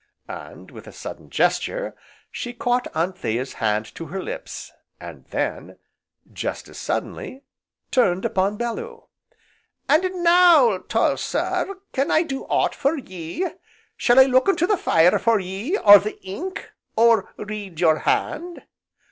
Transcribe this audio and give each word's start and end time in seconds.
and, 0.27 0.71
with 0.71 0.87
a 0.87 0.91
sudden 0.91 1.29
gesture, 1.29 1.93
she 2.31 2.53
caught 2.53 2.87
Anthea's 2.95 3.53
hand 3.61 3.93
to 3.93 4.05
her 4.07 4.19
lips, 4.19 4.71
and 4.99 5.25
then, 5.25 5.77
just 6.33 6.67
as 6.67 6.79
suddenly 6.79 7.43
turned 7.91 8.25
upon 8.25 8.57
Bellew. 8.57 9.05
"And 9.87 10.23
now, 10.23 10.79
tall 10.79 11.17
sir, 11.17 11.75
can 11.93 12.09
I 12.09 12.23
do 12.23 12.45
ought 12.45 12.73
for 12.73 12.97
ye? 12.97 13.47
Shall 13.95 14.19
I 14.19 14.23
look 14.23 14.47
into 14.49 14.65
the 14.65 14.75
fire 14.75 15.19
for 15.19 15.39
ye, 15.39 15.77
or 15.77 15.99
the 15.99 16.19
ink, 16.23 16.71
or 16.95 17.31
read 17.37 17.79
your 17.79 17.99
hand?" 17.99 18.63